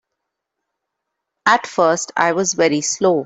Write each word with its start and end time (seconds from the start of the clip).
At 1.45 1.67
first 1.67 2.11
I 2.17 2.31
was 2.31 2.55
very 2.55 2.81
slow. 2.81 3.19